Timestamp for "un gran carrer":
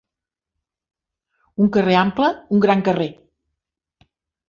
2.59-3.11